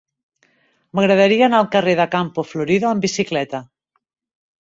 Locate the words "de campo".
1.99-2.45